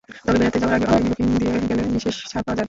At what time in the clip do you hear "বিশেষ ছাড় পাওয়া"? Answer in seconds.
1.95-2.47